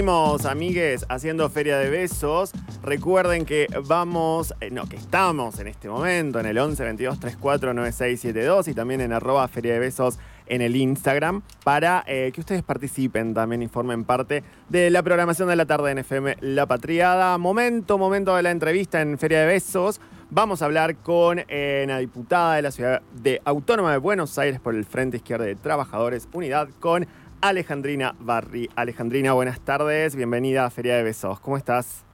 Seguimos, 0.00 0.46
amigues, 0.46 1.04
haciendo 1.10 1.50
Feria 1.50 1.76
de 1.76 1.90
Besos. 1.90 2.52
Recuerden 2.82 3.44
que 3.44 3.66
vamos, 3.86 4.54
eh, 4.62 4.70
no, 4.70 4.88
que 4.88 4.96
estamos 4.96 5.58
en 5.58 5.66
este 5.66 5.90
momento 5.90 6.40
en 6.40 6.46
el 6.46 6.56
11 6.56 6.82
22 6.82 7.20
34 7.20 7.74
9672 7.74 8.68
y 8.68 8.72
también 8.72 9.02
en 9.02 9.12
arroba 9.12 9.46
Feria 9.48 9.74
de 9.74 9.78
Besos 9.78 10.18
en 10.46 10.62
el 10.62 10.74
Instagram 10.74 11.42
para 11.64 12.02
eh, 12.06 12.32
que 12.34 12.40
ustedes 12.40 12.62
participen, 12.62 13.34
también 13.34 13.60
informen 13.60 14.04
parte 14.04 14.42
de 14.70 14.88
la 14.88 15.02
programación 15.02 15.50
de 15.50 15.56
la 15.56 15.66
tarde 15.66 15.90
en 15.90 15.98
FM 15.98 16.38
La 16.40 16.64
Patriada. 16.64 17.36
Momento, 17.36 17.98
momento 17.98 18.34
de 18.34 18.42
la 18.42 18.52
entrevista 18.52 19.02
en 19.02 19.18
Feria 19.18 19.40
de 19.40 19.48
Besos. 19.48 20.00
Vamos 20.30 20.62
a 20.62 20.64
hablar 20.64 20.96
con 20.96 21.42
eh, 21.46 21.82
una 21.84 21.98
diputada 21.98 22.54
de 22.54 22.62
la 22.62 22.70
ciudad 22.70 23.02
de 23.12 23.42
Autónoma 23.44 23.92
de 23.92 23.98
Buenos 23.98 24.38
Aires 24.38 24.60
por 24.60 24.74
el 24.74 24.86
Frente 24.86 25.18
Izquierda 25.18 25.44
de 25.44 25.56
Trabajadores, 25.56 26.26
Unidad, 26.32 26.70
con 26.78 27.06
Alejandrina 27.40 28.14
Barri. 28.18 28.68
Alejandrina, 28.76 29.32
buenas 29.32 29.60
tardes, 29.60 30.14
bienvenida 30.14 30.66
a 30.66 30.70
Feria 30.70 30.96
de 30.96 31.02
Besos. 31.02 31.40
¿Cómo 31.40 31.56
estás? 31.56 32.04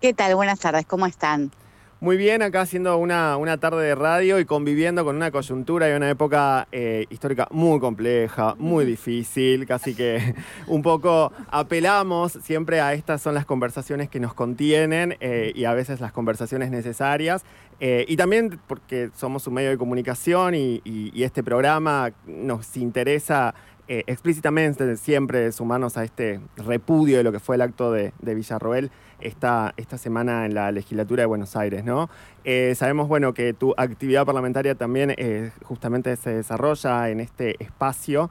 ¿Qué 0.00 0.12
tal? 0.12 0.34
Buenas 0.34 0.60
tardes, 0.60 0.84
¿cómo 0.84 1.06
están? 1.06 1.50
Muy 2.00 2.16
bien, 2.16 2.42
acá 2.42 2.62
haciendo 2.62 2.96
una, 2.96 3.36
una 3.36 3.58
tarde 3.58 3.86
de 3.86 3.94
radio 3.94 4.40
y 4.40 4.44
conviviendo 4.44 5.04
con 5.04 5.14
una 5.14 5.30
coyuntura 5.30 5.88
y 5.88 5.92
una 5.92 6.10
época 6.10 6.66
eh, 6.72 7.06
histórica 7.10 7.46
muy 7.52 7.78
compleja, 7.78 8.56
muy 8.58 8.84
difícil, 8.84 9.68
casi 9.68 9.94
que 9.94 10.34
un 10.66 10.82
poco 10.82 11.32
apelamos 11.48 12.32
siempre 12.42 12.80
a 12.80 12.92
estas 12.92 13.22
son 13.22 13.34
las 13.34 13.46
conversaciones 13.46 14.08
que 14.08 14.18
nos 14.18 14.34
contienen 14.34 15.16
eh, 15.20 15.52
y 15.54 15.64
a 15.64 15.74
veces 15.74 16.00
las 16.00 16.10
conversaciones 16.10 16.72
necesarias. 16.72 17.44
Eh, 17.84 18.04
y 18.06 18.16
también 18.16 18.60
porque 18.68 19.10
somos 19.12 19.44
un 19.48 19.54
medio 19.54 19.70
de 19.70 19.76
comunicación 19.76 20.54
y, 20.54 20.80
este 21.16 21.42
programa 21.42 22.12
nos 22.26 22.76
interesa 22.76 23.56
eh, 23.88 24.04
explícitamente 24.06 24.96
siempre 24.96 25.50
sumarnos 25.50 25.96
a 25.96 26.04
este 26.04 26.40
repudio 26.56 27.16
de 27.16 27.24
lo 27.24 27.32
que 27.32 27.40
fue 27.40 27.56
el 27.56 27.62
acto 27.62 27.90
de, 27.90 28.12
Villarroel 28.22 28.92
esta, 29.20 29.74
esta 29.76 29.98
semana 29.98 30.46
en 30.46 30.54
la 30.54 30.70
legislatura 30.70 31.22
de 31.22 31.26
Buenos 31.26 31.56
Aires, 31.56 31.82
¿no? 31.82 32.08
Eh, 32.44 32.74
sabemos, 32.76 33.08
bueno, 33.08 33.34
que 33.34 33.52
tu 33.52 33.74
actividad 33.76 34.24
parlamentaria 34.26 34.76
también 34.76 35.12
eh, 35.16 35.50
justamente 35.64 36.14
se 36.14 36.30
desarrolla 36.30 37.10
en 37.10 37.18
este 37.18 37.60
espacio. 37.60 38.30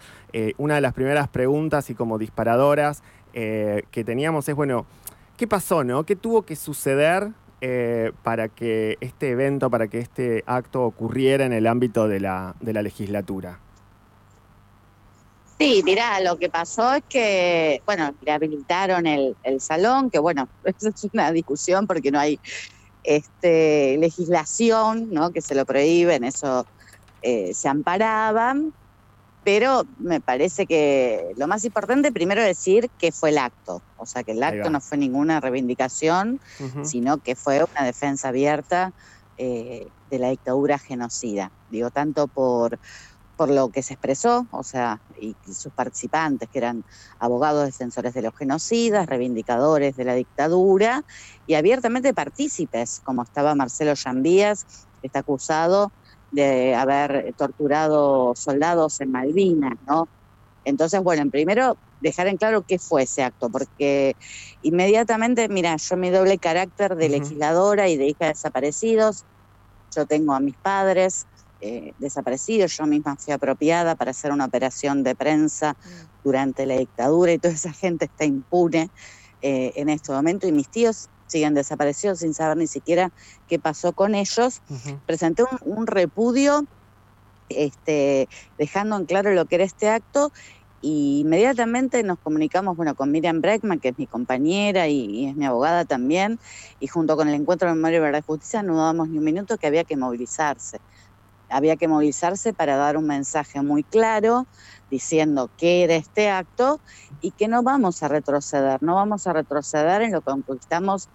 una 0.60 0.76
de 0.76 0.82
las 0.82 0.94
primeras 0.94 1.28
preguntas 1.28 1.90
y 1.90 1.94
como 1.94 2.18
disparadoras 2.18 3.04
que 3.34 4.04
teníamos 4.06 4.48
es, 4.48 4.56
bueno, 4.56 4.86
¿qué 5.36 5.46
pasó, 5.46 5.84
no? 5.84 6.06
¿Qué 6.06 6.16
tuvo 6.16 6.44
que 6.44 6.56
suceder 6.56 7.32
para 8.24 8.50
que 8.50 8.98
este 9.02 9.30
evento, 9.30 9.70
para 9.70 9.88
que 9.88 10.00
este 10.00 10.44
acto 10.48 10.84
ocurriera 10.84 11.46
en 11.46 11.54
el 11.54 11.68
ámbito 11.68 12.08
de 12.08 12.20
la, 12.20 12.56
de 12.60 12.74
la 12.74 12.82
legislatura? 12.82 13.60
Sí, 15.62 15.84
mira, 15.86 16.20
lo 16.22 16.40
que 16.40 16.50
pasó 16.50 16.96
es 16.96 17.04
que, 17.08 17.84
bueno, 17.86 18.16
rehabilitaron 18.24 19.06
el, 19.06 19.36
el 19.44 19.62
salón, 19.62 20.10
que 20.10 20.18
bueno, 20.18 20.50
eso 20.64 20.90
es 20.90 21.08
una 21.14 21.32
discusión 21.32 21.86
porque 21.86 22.10
no 22.10 22.20
hay 22.20 22.40
este, 23.04 23.96
legislación 24.00 25.10
¿no? 25.12 25.32
que 25.32 25.42
se 25.42 25.54
lo 25.54 25.64
prohíben, 25.66 26.24
eso 26.24 26.66
eh, 27.22 27.54
se 27.54 27.70
amparaban, 27.70 28.74
pero 29.44 29.84
me 29.98 30.22
parece 30.22 30.68
que 30.68 31.34
lo 31.36 31.48
más 31.48 31.64
importante 31.66 32.12
primero 32.12 32.44
decir 32.44 32.90
que 32.98 33.12
fue 33.12 33.30
el 33.30 33.40
acto, 33.40 33.82
o 33.98 34.06
sea 34.06 34.24
que 34.24 34.34
el 34.34 34.44
acto 34.44 34.70
no 34.70 34.82
fue 34.82 34.98
ninguna 34.98 35.40
reivindicación, 35.40 36.40
sino 36.84 37.18
que 37.18 37.36
fue 37.36 37.64
una 37.76 37.86
defensa 37.86 38.30
abierta 38.30 38.94
eh, 39.38 39.88
de 40.10 40.20
la 40.20 40.30
dictadura 40.30 40.78
genocida, 40.78 41.52
digo, 41.70 41.90
tanto 41.90 42.28
por 42.28 42.80
por 43.42 43.50
lo 43.50 43.70
que 43.70 43.82
se 43.82 43.96
expresó, 43.96 44.46
o 44.52 44.62
sea, 44.62 45.02
y, 45.20 45.36
sus 45.52 45.74
participantes, 45.74 46.48
que 46.48 46.60
eran 46.60 46.84
abogados 47.18 47.66
defensores 47.66 48.14
de 48.14 48.22
los 48.22 48.38
genocidas, 48.38 49.08
reivindicadores 49.08 49.96
de 49.96 50.04
la 50.04 50.14
dictadura 50.14 51.04
y 51.48 51.56
abiertamente 51.56 52.14
partícipes, 52.14 53.02
como 53.04 53.24
estaba 53.24 53.56
Marcelo 53.56 53.96
Llambías, 53.96 54.88
que 55.02 55.08
está 55.08 55.20
acusado 55.22 55.92
de 56.32 56.74
haber 56.76 57.34
torturado 57.36 58.34
soldados 58.36 59.00
en 59.02 59.12
Malvinas, 59.12 59.74
¿no? 59.86 60.10
Entonces, 60.64 61.02
bueno, 61.02 61.24
en 61.24 61.32
primero 61.32 61.78
dejar 62.00 62.28
en 62.28 62.38
claro 62.38 62.64
qué 62.64 62.80
fue 62.80 63.04
ese 63.04 63.24
acto, 63.24 63.50
porque 63.50 64.16
inmediatamente, 64.62 65.48
mira, 65.50 65.76
yo 65.78 65.98
mi 65.98 66.10
doble 66.10 66.40
carácter 66.40 66.96
de 66.96 67.10
legisladora 67.10 67.90
y 67.90 67.98
de 67.98 68.08
hija 68.08 68.26
de 68.26 68.30
desaparecidos, 68.30 69.26
yo 69.96 70.06
tengo 70.06 70.34
a 70.34 70.40
mis 70.40 70.58
padres, 70.58 71.28
eh, 71.60 71.94
desaparecido. 71.98 72.66
Yo 72.66 72.88
misma 72.88 73.18
fui 73.18 73.34
apropiada 73.34 73.96
para 73.96 74.12
hacer 74.12 74.32
una 74.32 74.46
operación 74.46 75.04
de 75.04 75.16
prensa 75.16 75.76
durante 76.24 76.66
la 76.66 76.78
dictadura 76.78 77.34
y 77.34 77.40
toda 77.40 77.54
esa 77.54 77.72
gente 77.72 78.06
está 78.06 78.26
impune 78.26 78.90
eh, 79.42 79.72
en 79.76 79.90
este 79.90 80.12
momento 80.12 80.48
y 80.48 80.52
mis 80.52 80.70
tíos 80.70 81.10
siguen 81.32 81.54
desaparecidos 81.54 82.20
sin 82.20 82.34
saber 82.34 82.58
ni 82.58 82.68
siquiera 82.68 83.12
qué 83.48 83.58
pasó 83.58 83.94
con 83.94 84.16
ellos. 84.16 84.62
Presenté 85.06 85.44
un, 85.64 85.88
repudio 85.88 86.66
este, 87.50 88.28
dejando 88.58 88.98
en 88.98 89.06
claro 89.06 89.34
lo 89.34 89.46
que 89.46 89.56
era 89.56 89.64
este 89.64 89.90
acto 89.90 90.32
y 90.82 91.20
inmediatamente 91.22 92.04
nos 92.04 92.20
comunicamos 92.20 92.76
bueno, 92.76 92.96
con 92.96 93.12
Miriam 93.12 93.40
Breckman, 93.40 93.80
que 93.80 93.90
es 93.90 93.98
mi 93.98 94.08
compañera 94.08 94.88
y, 94.88 95.06
y, 95.06 95.28
es 95.28 95.36
mi 95.36 95.46
abogada 95.46 95.86
también, 95.86 96.40
y 96.80 96.88
junto 96.88 97.16
con 97.16 97.28
el 97.30 97.36
Encuentro 97.36 97.70
de 97.70 97.76
Memoria 97.76 97.98
y 97.98 98.02
Verdad 98.02 98.20
y 98.20 98.26
Justicia 98.26 98.64
no 98.64 98.74
dudamos 98.74 99.08
ni 99.08 99.20
un 99.20 99.24
minuto 99.24 99.58
que 99.58 99.68
había 99.68 99.84
que 99.84 99.96
movilizarse 99.96 100.80
había 101.52 101.76
que 101.76 101.88
movilizarse 101.88 102.54
para 102.54 102.78
dar 102.78 102.98
un 102.98 103.06
mensaje 103.06 103.62
muy 103.62 103.84
claro 103.84 104.48
diciendo 104.90 105.50
qué 105.58 105.84
era 105.84 105.96
este 105.96 106.30
acto 106.30 106.80
y 107.22 107.32
que 107.32 107.48
no 107.48 107.62
vamos 107.62 108.02
a 108.04 108.08
retroceder, 108.08 108.82
no 108.82 108.96
vamos 108.96 109.28
a 109.28 109.34
retroceder 109.34 110.02
en 110.02 110.14
lo 110.14 110.22
que 110.22 110.32
conquistamos 110.32 111.10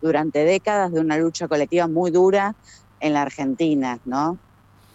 durante 0.00 0.44
décadas 0.44 0.92
de 0.92 1.00
una 1.00 1.16
lucha 1.16 1.48
colectiva 1.48 1.88
muy 1.88 2.10
dura 2.10 2.54
en 3.00 3.14
la 3.14 3.22
Argentina, 3.22 3.98
¿no? 4.04 4.38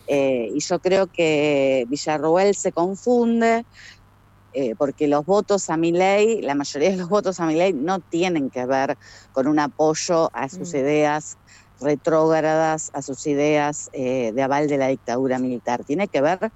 Eh, 0.07 0.51
y 0.53 0.59
yo 0.59 0.79
creo 0.79 1.07
que 1.07 1.85
Villarroel 1.87 2.55
se 2.55 2.73
confunde 2.73 3.65
eh, 4.53 4.75
porque 4.77 5.07
los 5.07 5.25
votos 5.25 5.69
a 5.69 5.77
mi 5.77 5.91
ley, 5.91 6.41
la 6.41 6.55
mayoría 6.55 6.91
de 6.91 6.97
los 6.97 7.09
votos 7.09 7.39
a 7.39 7.45
mi 7.45 7.55
ley 7.55 7.73
no 7.73 7.99
tienen 7.99 8.49
que 8.49 8.65
ver 8.65 8.97
con 9.31 9.47
un 9.47 9.59
apoyo 9.59 10.29
a 10.33 10.49
sus 10.49 10.73
mm. 10.73 10.77
ideas 10.77 11.37
retrógradas 11.83 12.89
a 12.93 13.01
sus 13.01 13.27
ideas 13.27 13.89
eh, 13.93 14.31
de 14.33 14.41
aval 14.41 14.67
de 14.67 14.77
la 14.77 14.87
dictadura 14.87 15.37
militar. 15.37 15.83
Tiene 15.83 16.07
que 16.07 16.21
ver 16.21 16.51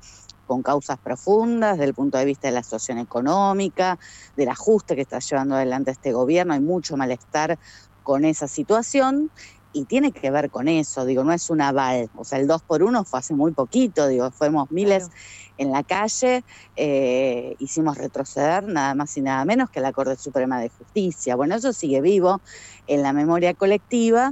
con 0.47 0.63
causas 0.63 0.97
profundas 0.97 1.74
desde 1.74 1.90
el 1.90 1.94
punto 1.94 2.18
de 2.18 2.25
vista 2.25 2.47
de 2.47 2.53
la 2.53 2.63
situación 2.63 2.97
económica, 3.00 4.00
del 4.36 4.50
ajuste 4.50 4.96
que 4.96 5.02
está 5.02 5.19
llevando 5.19 5.56
adelante 5.56 5.91
este 5.91 6.13
gobierno. 6.13 6.53
Hay 6.53 6.62
mucho 6.62 6.96
malestar 6.96 7.59
con 8.07 8.23
esa 8.23 8.47
situación 8.47 9.31
y 9.73 9.84
tiene 9.84 10.13
que 10.13 10.31
ver 10.31 10.50
con 10.50 10.69
eso, 10.69 11.03
digo, 11.03 11.25
no 11.25 11.34
es 11.34 11.50
un 11.50 11.59
aval, 11.59 12.07
o 12.16 12.23
sea, 12.23 12.40
el 12.40 12.47
2 12.47 12.63
por 12.63 12.81
1 12.81 13.03
fue 13.03 13.19
hace 13.19 13.34
muy 13.34 13.51
poquito, 13.51 14.07
digo, 14.07 14.31
fuimos 14.31 14.72
miles 14.72 15.09
en 15.57 15.73
la 15.73 15.84
calle, 15.84 16.44
eh, 16.78 17.53
hicimos 17.59 17.97
retroceder 17.97 18.63
nada 18.63 18.95
más 18.95 19.18
y 19.18 19.22
nada 19.22 19.44
menos 19.44 19.69
que 19.69 19.81
la 19.81 19.91
Corte 19.91 20.16
Suprema 20.16 20.62
de 20.62 20.69
Justicia. 20.69 21.35
Bueno, 21.35 21.56
eso 21.56 21.73
sigue 21.73 22.00
vivo 22.00 22.40
en 22.88 23.03
la 23.03 23.12
memoria 23.12 23.53
colectiva 23.53 24.31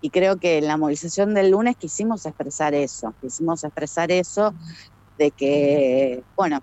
y 0.00 0.10
creo 0.10 0.36
que 0.36 0.58
en 0.58 0.68
la 0.68 0.76
movilización 0.76 1.34
del 1.34 1.50
lunes 1.50 1.74
quisimos 1.76 2.24
expresar 2.26 2.74
eso, 2.74 3.12
quisimos 3.20 3.64
expresar 3.64 4.12
eso 4.12 4.54
de 5.18 5.32
que, 5.32 6.22
bueno, 6.36 6.60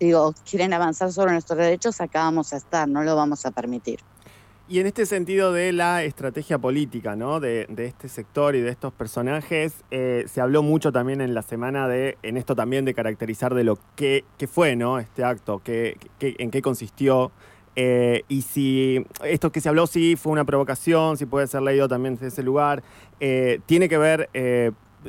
digo, 0.00 0.34
quieren 0.50 0.72
avanzar 0.72 1.12
sobre 1.12 1.30
nuestros 1.30 1.58
derechos, 1.60 2.00
acá 2.00 2.24
vamos 2.24 2.52
a 2.52 2.56
estar, 2.56 2.88
no 2.88 3.04
lo 3.04 3.14
vamos 3.14 3.46
a 3.46 3.52
permitir. 3.52 4.00
Y 4.68 4.80
en 4.80 4.86
este 4.88 5.06
sentido 5.06 5.52
de 5.52 5.72
la 5.72 6.02
estrategia 6.02 6.58
política, 6.58 7.14
¿no? 7.14 7.38
De, 7.38 7.68
este 7.76 8.08
sector 8.08 8.56
y 8.56 8.60
de 8.60 8.70
estos 8.70 8.92
personajes, 8.92 9.84
eh, 9.92 10.24
se 10.26 10.40
habló 10.40 10.64
mucho 10.64 10.90
también 10.90 11.20
en 11.20 11.34
la 11.34 11.42
semana 11.42 11.86
de, 11.86 12.18
en 12.24 12.36
esto 12.36 12.56
también 12.56 12.84
de 12.84 12.92
caracterizar 12.92 13.54
de 13.54 13.62
lo 13.62 13.78
que, 13.94 14.24
fue, 14.50 14.74
¿no? 14.74 14.98
Este 14.98 15.22
acto, 15.22 15.60
que, 15.62 15.96
en 16.18 16.50
qué 16.50 16.62
consistió, 16.62 17.30
eh, 17.76 18.24
y 18.26 18.42
si 18.42 19.06
esto 19.22 19.52
que 19.52 19.60
se 19.60 19.68
habló 19.68 19.86
sí 19.86 20.16
fue 20.16 20.32
una 20.32 20.44
provocación, 20.44 21.16
si 21.16 21.26
puede 21.26 21.46
ser 21.46 21.62
leído 21.62 21.86
también 21.86 22.14
desde 22.14 22.28
ese 22.28 22.42
lugar, 22.42 22.82
eh, 23.20 23.60
tiene 23.66 23.88
que 23.88 23.98
ver, 23.98 24.30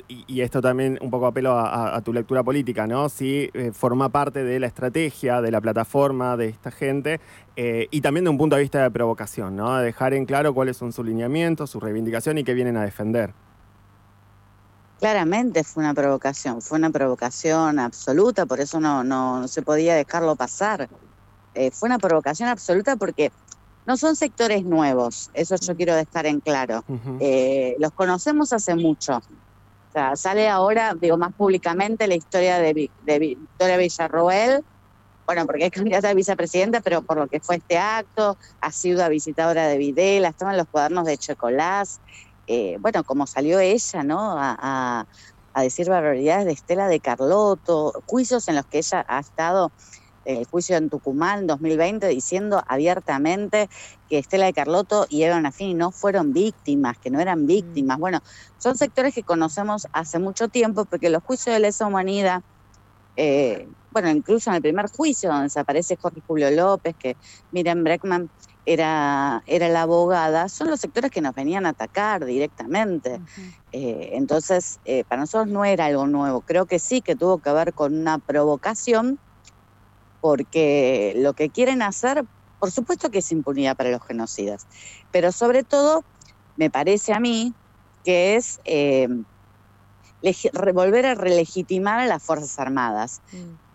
eh, 0.08 0.24
y, 0.28 0.42
esto 0.42 0.62
también 0.62 0.98
un 1.02 1.10
poco 1.10 1.28
apelo 1.28 1.58
a, 1.58 2.00
tu 2.02 2.14
lectura 2.14 2.44
política, 2.44 2.88
¿no? 2.88 3.10
Si 3.10 3.50
forma 3.74 4.10
parte 4.10 4.44
de 4.44 4.60
la 4.60 4.68
estrategia, 4.68 5.42
de 5.42 5.52
la 5.52 5.62
plataforma 5.62 6.38
de 6.38 6.50
esta 6.50 6.72
gente, 6.72 7.20
y 7.56 8.02
también 8.02 8.24
de 8.24 8.30
un 8.30 8.38
punto 8.38 8.56
de 8.56 8.62
vista 8.62 8.84
de 8.84 8.92
provocación, 8.92 9.56
¿no? 9.56 9.78
De 9.78 9.86
dejar 9.86 10.14
en 10.14 10.26
claro 10.26 10.54
cuáles 10.54 10.78
son 10.78 10.94
sus 10.94 11.06
lineamientos, 11.06 11.70
su 11.70 11.80
reivindicación 11.80 12.38
y 12.38 12.44
qué 12.44 12.54
vienen 12.54 12.78
a 12.78 12.84
defender. 12.84 13.34
Claramente 15.00 15.64
fue 15.64 15.84
una 15.84 15.94
provocación, 15.94 16.62
fue 16.62 16.80
una 16.80 16.90
provocación 16.90 17.78
absoluta, 17.78 18.48
por 18.48 18.60
eso 18.60 18.80
no, 18.80 19.04
no 19.04 19.48
se 19.48 19.62
podía 19.62 19.94
dejarlo 19.94 20.36
pasar. 20.36 20.90
Eh, 21.54 21.70
fue 21.72 21.88
una 21.88 22.00
provocación 22.00 22.50
absoluta 22.50 22.96
porque 22.96 23.32
no 23.86 23.96
son 23.96 24.16
sectores 24.16 24.64
nuevos, 24.64 25.30
eso 25.36 25.56
yo 25.56 25.76
quiero 25.76 25.96
dejar 25.96 26.26
en 26.26 26.40
claro. 26.40 26.84
Eh, 27.20 27.76
los 27.80 27.92
conocemos 27.92 28.54
hace 28.54 28.76
mucho. 28.76 29.22
Sale 30.16 30.50
ahora, 30.50 30.96
digo, 31.00 31.18
más 31.18 31.34
públicamente 31.34 32.08
la 32.08 32.16
historia 32.16 32.60
de, 32.60 32.74
Victoria 32.74 33.78
Villarroel, 33.78 34.64
bueno, 35.26 35.46
porque 35.46 35.66
es 35.66 35.72
candidata 35.74 36.10
a 36.10 36.14
vicepresidenta, 36.14 36.82
pero 36.82 37.02
por 37.02 37.18
lo 37.18 37.28
que 37.28 37.40
fue 37.40 37.58
este 37.58 37.78
acto, 37.78 38.38
ha 38.62 38.72
sido 38.72 39.08
visitadora 39.10 39.68
de 39.68 39.78
Videla, 39.78 40.30
estaban 40.30 40.58
los 40.58 40.68
cuadernos 40.68 41.06
de 41.06 41.18
Chocolás, 41.18 42.00
eh, 42.48 42.78
bueno, 42.80 43.04
como 43.04 43.28
salió 43.28 43.60
ella, 43.60 44.04
¿no? 44.04 44.36
A, 44.38 45.06
decir 45.64 45.90
barbaridades 45.90 46.46
de 46.46 46.52
Estela 46.52 46.88
de 46.88 47.00
Carlotto, 47.00 47.92
juicios 48.06 48.48
en 48.48 48.58
los 48.58 48.68
que 48.68 48.78
ella 48.78 49.04
ha 49.08 49.20
estado, 49.20 49.72
el 50.28 50.46
juicio 50.46 50.78
en 50.78 50.90
Tucumán 50.90 51.40
en 51.40 51.48
2020, 51.48 52.08
diciendo 52.08 52.64
abiertamente 52.68 53.70
que 54.10 54.18
Estela 54.20 54.46
de 54.46 54.54
Carlotto 54.54 55.08
y 55.10 55.24
Eva 55.24 55.40
Nafini 55.40 55.74
no 55.74 55.92
fueron 55.92 56.34
víctimas, 56.34 56.98
que 56.98 57.10
no 57.10 57.20
eran 57.20 57.48
víctimas. 57.48 57.98
Mm. 57.98 58.02
Bueno, 58.02 58.20
son 58.58 58.78
sectores 58.78 59.14
que 59.14 59.24
conocemos 59.24 59.88
hace 59.94 60.20
mucho 60.20 60.48
tiempo 60.48 60.86
porque 60.86 61.10
los 61.10 61.24
juicios 61.24 61.54
de 61.54 61.60
lesa 61.60 61.88
humanidad 61.88 62.44
eh, 63.16 63.68
bueno, 63.92 64.12
incluso 64.12 64.52
en 64.52 64.58
el 64.58 64.62
primer 64.62 64.88
juicio 64.92 65.30
donde 65.30 65.46
desaparece 65.46 65.96
Jorge 65.96 66.22
Julio 66.28 66.52
López, 66.52 66.96
que 66.96 67.18
Miriam 67.52 67.84
Breckman 67.84 68.30
era, 68.64 69.42
era 69.48 69.70
la 69.70 69.84
abogada, 69.84 70.50
son 70.50 70.70
los 70.70 70.80
sectores 70.80 71.10
que 71.10 71.22
nos 71.22 71.34
venían 71.34 71.66
a 71.66 71.70
atacar 71.70 72.26
directamente. 72.26 73.20
Eh, 73.72 74.10
entonces, 74.14 74.80
eh, 74.86 75.04
para 75.06 75.22
nosotros 75.22 75.48
no 75.48 75.66
era 75.66 75.86
algo 75.86 76.06
nuevo. 76.06 76.42
Creo 76.42 76.66
que 76.68 76.78
sí 76.78 77.02
que 77.02 77.16
tuvo 77.16 77.40
que 77.40 77.52
ver 77.52 77.74
con 77.74 77.98
una 77.98 78.20
provocación, 78.20 79.20
porque 80.28 81.14
lo 81.16 81.34
que 81.34 81.50
quieren 81.50 81.82
hacer, 81.82 82.22
por 82.60 82.70
supuesto 82.70 83.10
que 83.10 83.20
es 83.20 83.32
impunidad 83.32 83.78
para 83.78 83.92
los 83.92 84.06
genocidas, 84.06 84.68
pero 85.10 85.32
sobre 85.32 85.64
todo, 85.64 86.04
me 86.58 86.70
parece 86.70 87.14
a 87.14 87.22
mí, 87.22 87.54
que 88.04 88.36
es 88.36 88.60
volver 90.74 91.06
a 91.06 91.16
relegitimar 91.16 92.02
a 92.02 92.08
las 92.08 92.22
Fuerzas 92.26 92.60
Armadas. 92.60 93.22
Mm. 93.32 93.67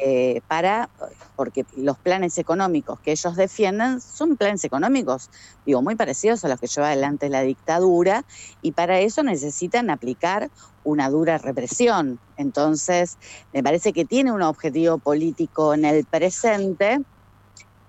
Eh, 0.00 0.42
para, 0.46 0.88
porque 1.34 1.66
los 1.76 1.98
planes 1.98 2.38
económicos 2.38 3.00
que 3.00 3.10
ellos 3.10 3.34
defienden 3.34 4.00
son 4.00 4.36
planes 4.36 4.62
económicos, 4.62 5.28
digo, 5.66 5.82
muy 5.82 5.96
parecidos 5.96 6.44
a 6.44 6.48
los 6.48 6.60
que 6.60 6.68
lleva 6.68 6.86
adelante 6.86 7.28
la 7.28 7.42
dictadura, 7.42 8.24
y 8.62 8.72
para 8.72 9.00
eso 9.00 9.24
necesitan 9.24 9.90
aplicar 9.90 10.50
una 10.84 11.10
dura 11.10 11.38
represión. 11.38 12.20
Entonces, 12.36 13.18
me 13.52 13.62
parece 13.64 13.92
que 13.92 14.04
tiene 14.04 14.30
un 14.30 14.42
objetivo 14.42 14.98
político 14.98 15.74
en 15.74 15.84
el 15.84 16.04
presente 16.04 17.00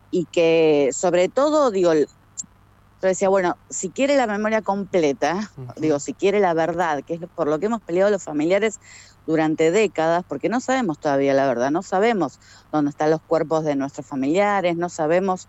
y 0.10 0.26
que 0.26 0.90
sobre 0.92 1.30
todo, 1.30 1.70
digo, 1.70 1.94
yo 1.94 2.08
decía, 3.08 3.30
bueno, 3.30 3.56
si 3.70 3.92
quiere 3.92 4.18
la 4.18 4.28
memoria 4.28 4.62
completa, 4.62 5.52
digo, 5.78 6.00
si 6.00 6.14
quiere 6.14 6.40
la 6.40 6.54
verdad, 6.54 7.04
que 7.06 7.14
es 7.14 7.22
por 7.36 7.48
lo 7.48 7.60
que 7.60 7.68
hemos 7.68 7.82
peleado 7.82 8.10
los 8.12 8.24
familiares 8.24 8.80
durante 9.30 9.70
décadas, 9.72 10.24
porque 10.28 10.50
no 10.50 10.60
sabemos 10.60 11.00
todavía 11.00 11.36
la 11.36 11.48
verdad, 11.48 11.70
no 11.72 11.84
sabemos 11.84 12.40
dónde 12.72 12.90
están 12.90 13.12
los 13.12 13.22
cuerpos 13.26 13.64
de 13.64 13.76
nuestros 13.76 14.08
familiares, 14.08 14.76
no 14.76 14.90
sabemos 14.90 15.48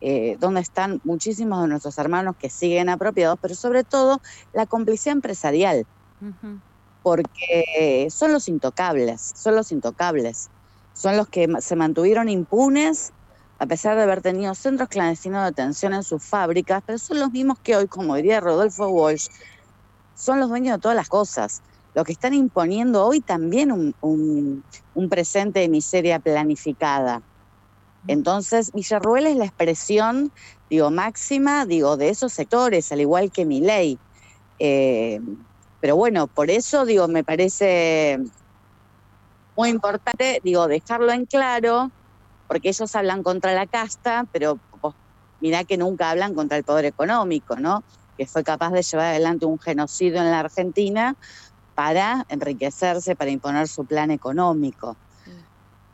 eh, 0.00 0.36
dónde 0.38 0.60
están 0.62 1.00
muchísimos 1.04 1.60
de 1.62 1.68
nuestros 1.68 1.98
hermanos 1.98 2.36
que 2.38 2.48
siguen 2.50 2.88
apropiados, 2.88 3.38
pero 3.40 3.54
sobre 3.54 3.84
todo 3.84 4.20
la 4.52 4.66
complicidad 4.66 5.14
empresarial, 5.14 5.84
porque 7.02 8.08
son 8.10 8.32
los 8.32 8.48
intocables, 8.48 9.32
son 9.34 9.56
los 9.56 9.72
intocables, 9.72 10.50
son 10.92 11.16
los 11.18 11.28
que 11.28 11.46
se 11.60 11.76
mantuvieron 11.76 12.28
impunes 12.30 13.12
a 13.58 13.66
pesar 13.66 13.96
de 13.96 14.04
haber 14.04 14.22
tenido 14.22 14.54
centros 14.54 14.88
clandestinos 14.88 15.42
de 15.42 15.46
detención 15.48 15.92
en 15.94 16.02
sus 16.04 16.24
fábricas, 16.26 16.80
pero 16.86 16.98
son 16.98 17.20
los 17.20 17.30
mismos 17.32 17.58
que 17.62 17.76
hoy, 17.76 17.88
como 17.88 18.14
diría 18.16 18.40
Rodolfo 18.40 18.88
Walsh, 18.88 19.26
son 20.14 20.40
los 20.40 20.48
dueños 20.48 20.76
de 20.76 20.80
todas 20.80 20.96
las 20.96 21.08
cosas. 21.08 21.62
Lo 21.94 22.04
que 22.04 22.12
están 22.12 22.34
imponiendo 22.34 23.04
hoy 23.04 23.20
también 23.20 23.72
un, 23.72 24.64
presente 25.08 25.60
de 25.60 25.68
miseria 25.68 26.18
planificada. 26.18 27.22
Entonces, 28.06 28.72
Villarruel 28.72 29.26
es 29.26 29.36
la 29.36 29.44
expresión, 29.46 30.32
digo, 30.70 30.90
máxima, 30.90 31.66
digo, 31.66 31.96
de 31.96 32.10
esos 32.10 32.32
sectores, 32.32 32.92
al 32.92 33.00
igual 33.00 33.30
que 33.32 33.44
mi 33.44 33.60
ley. 33.60 33.98
Eh, 34.58 35.20
pero 35.80 35.96
bueno, 35.96 36.26
por 36.26 36.50
eso, 36.50 36.84
digo, 36.84 37.08
me 37.08 37.24
parece 37.24 38.18
muy 39.56 39.70
importante, 39.70 40.40
digo, 40.44 40.68
dejarlo 40.68 41.10
en 41.12 41.26
claro, 41.26 41.90
porque 42.46 42.68
ellos 42.68 42.94
hablan 42.94 43.22
contra 43.22 43.54
la 43.54 43.66
casta, 43.66 44.24
pero 44.32 44.58
mirá 45.40 45.64
que 45.64 45.76
nunca 45.76 46.10
hablan 46.10 46.34
contra 46.34 46.56
el 46.56 46.64
poder 46.64 46.84
económico, 46.84 47.56
¿no? 47.56 47.82
Que 48.16 48.26
fue 48.26 48.42
capaz 48.42 48.70
de 48.70 48.82
llevar 48.82 49.06
adelante 49.06 49.46
un 49.46 49.58
genocidio 49.58 50.18
en 50.18 50.30
la 50.30 50.40
Argentina 50.40 51.16
para 51.78 52.26
enriquecerse, 52.28 53.14
para 53.14 53.30
imponer 53.30 53.68
su 53.68 53.84
plan 53.84 54.10
económico. 54.10 54.96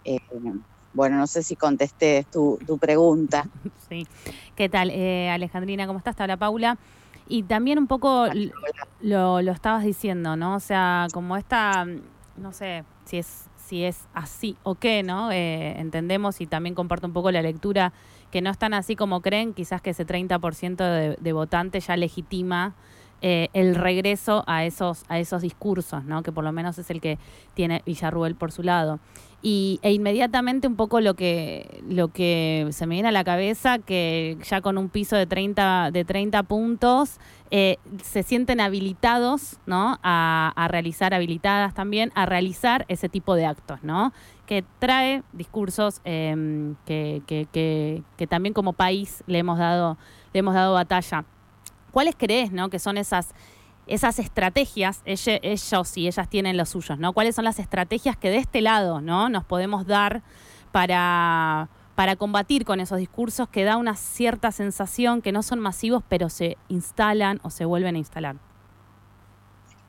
Eh, 0.02 0.18
bueno, 0.94 1.18
no 1.18 1.26
sé 1.26 1.42
si 1.42 1.56
contesté 1.56 2.24
tu, 2.32 2.58
pregunta. 2.80 3.46
Sí. 3.90 4.06
¿Qué 4.56 4.70
tal, 4.70 4.88
eh, 4.88 5.28
Alejandrina? 5.28 5.86
¿Cómo 5.86 5.98
estás? 5.98 6.16
Te 6.16 6.22
habla 6.22 6.38
Paula. 6.38 6.78
Y 7.28 7.42
también 7.42 7.78
un 7.78 7.86
poco 7.86 8.28
lo, 9.02 9.42
lo 9.42 9.52
estabas 9.52 9.84
diciendo, 9.84 10.36
¿no? 10.36 10.54
O 10.54 10.60
sea, 10.60 11.06
como 11.12 11.36
esta, 11.36 11.86
no 12.38 12.52
sé 12.52 12.84
si 13.04 13.18
es 13.18 13.44
si 13.58 13.84
es 13.84 14.06
así 14.14 14.56
o 14.62 14.76
qué, 14.76 15.02
¿no? 15.02 15.32
Eh, 15.32 15.78
entendemos 15.78 16.40
y 16.40 16.46
también 16.46 16.74
comparto 16.74 17.06
un 17.06 17.12
poco 17.12 17.30
la 17.30 17.42
lectura 17.42 17.92
que 18.30 18.40
no 18.40 18.50
están 18.50 18.72
así 18.72 18.96
como 18.96 19.20
creen, 19.20 19.52
quizás 19.52 19.82
que 19.82 19.90
ese 19.90 20.06
30% 20.06 20.76
de, 20.76 21.18
de 21.20 21.32
votantes 21.34 21.86
ya 21.86 21.96
legitima 21.98 22.74
eh, 23.26 23.48
el 23.54 23.74
regreso 23.74 24.44
a 24.46 24.66
esos, 24.66 25.04
a 25.08 25.18
esos 25.18 25.40
discursos, 25.40 26.04
¿no? 26.04 26.22
que 26.22 26.30
por 26.30 26.44
lo 26.44 26.52
menos 26.52 26.76
es 26.76 26.90
el 26.90 27.00
que 27.00 27.18
tiene 27.54 27.80
Villarruel 27.86 28.34
por 28.34 28.52
su 28.52 28.62
lado. 28.62 29.00
Y, 29.40 29.80
e 29.80 29.94
inmediatamente 29.94 30.66
un 30.66 30.76
poco 30.76 31.00
lo 31.00 31.14
que, 31.14 31.82
lo 31.88 32.08
que 32.08 32.68
se 32.72 32.86
me 32.86 32.96
viene 32.96 33.08
a 33.08 33.12
la 33.12 33.24
cabeza, 33.24 33.78
que 33.78 34.36
ya 34.42 34.60
con 34.60 34.76
un 34.76 34.90
piso 34.90 35.16
de 35.16 35.24
30, 35.24 35.90
de 35.90 36.04
30 36.04 36.42
puntos 36.42 37.18
eh, 37.50 37.78
se 38.02 38.22
sienten 38.24 38.60
habilitados 38.60 39.56
¿no? 39.64 39.98
A, 40.02 40.52
a, 40.54 40.68
realizar, 40.68 41.14
habilitadas 41.14 41.72
también, 41.72 42.12
a 42.14 42.26
realizar 42.26 42.84
ese 42.88 43.08
tipo 43.08 43.36
de 43.36 43.46
actos, 43.46 43.82
¿no? 43.82 44.12
que 44.44 44.66
trae 44.78 45.22
discursos 45.32 46.02
em, 46.04 46.74
que, 46.84 47.22
que, 47.26 47.48
que, 47.50 48.02
que 48.18 48.26
también 48.26 48.52
como 48.52 48.74
país 48.74 49.24
le 49.26 49.38
hemos 49.38 49.58
dado, 49.58 49.96
le 50.34 50.40
hemos 50.40 50.52
dado 50.52 50.74
batalla. 50.74 51.24
¿Cuáles 51.94 52.16
crees, 52.18 52.50
no? 52.50 52.70
Que 52.70 52.80
son 52.80 52.98
esas, 52.98 53.28
esas 53.86 54.18
estrategias, 54.18 55.00
ellos, 55.04 55.96
y 55.96 56.08
ellas 56.08 56.28
tienen 56.28 56.56
los 56.56 56.70
suyos, 56.70 56.98
¿no? 56.98 57.12
¿Cuáles 57.12 57.36
son 57.36 57.44
las 57.44 57.60
estrategias 57.60 58.16
que 58.16 58.30
de 58.30 58.38
este 58.38 58.62
lado, 58.62 59.00
¿no? 59.00 59.28
Nos 59.28 59.44
podemos 59.44 59.86
dar 59.86 60.24
para, 60.72 61.68
para 61.94 62.16
combatir 62.16 62.64
con 62.64 62.80
esos 62.80 62.98
discursos 62.98 63.48
que 63.48 63.62
da 63.62 63.76
una 63.76 63.94
cierta 63.94 64.50
sensación 64.50 65.22
que 65.22 65.30
no 65.30 65.44
son 65.44 65.60
masivos, 65.60 66.02
pero 66.08 66.30
se 66.30 66.56
instalan 66.68 67.38
o 67.44 67.50
se 67.50 67.64
vuelven 67.64 67.94
a 67.94 67.98
instalar. 67.98 68.34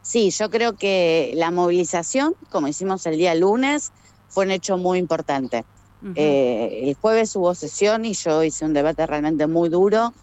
Sí, 0.04 0.30
yo 0.30 0.52
creo 0.52 0.74
que 0.74 1.34
la 1.34 1.50
movilización, 1.50 2.36
como 2.52 2.68
hicimos 2.68 3.04
el 3.08 3.18
día 3.18 3.34
lunes, 3.34 3.92
fue 4.28 4.46
un 4.46 4.52
hecho 4.52 4.78
muy 4.78 5.00
importante. 5.00 5.66
Eh, 6.14 6.82
el 6.84 6.94
jueves 6.94 7.36
hubo 7.36 7.56
sesión 7.56 8.06
y 8.06 8.14
yo 8.14 8.44
hice 8.44 8.64
un 8.64 8.74
debate 8.74 9.08
realmente 9.08 9.48
muy 9.48 9.70
duro 9.70 10.14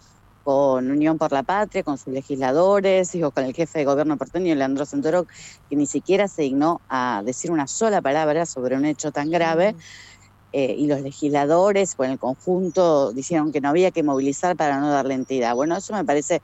con 0.43 0.91
Unión 0.91 1.17
por 1.17 1.31
la 1.31 1.43
Patria, 1.43 1.83
con 1.83 1.97
sus 1.97 2.13
legisladores, 2.13 3.11
digo, 3.11 3.31
con 3.31 3.45
el 3.45 3.53
jefe 3.53 3.79
de 3.79 3.85
gobierno 3.85 4.17
porteño, 4.17 4.53
Leandro 4.55 4.85
Santoro, 4.85 5.25
que 5.69 5.75
ni 5.75 5.85
siquiera 5.85 6.27
se 6.27 6.43
dignó 6.43 6.81
a 6.89 7.21
decir 7.25 7.51
una 7.51 7.67
sola 7.67 8.01
palabra 8.01 8.45
sobre 8.45 8.75
un 8.75 8.85
hecho 8.85 9.11
tan 9.11 9.29
grave. 9.29 9.75
Eh, 10.55 10.75
y 10.77 10.85
los 10.85 11.01
legisladores, 11.01 11.95
con 11.95 12.11
el 12.11 12.19
conjunto, 12.19 13.11
dijeron 13.11 13.51
que 13.51 13.59
no 13.59 13.69
había 13.69 13.89
que 13.89 14.03
movilizar 14.03 14.55
para 14.55 14.79
no 14.79 14.91
darle 14.91 15.15
entidad. 15.15 15.55
Bueno, 15.55 15.75
eso 15.77 15.93
me 15.93 16.05
parece 16.05 16.43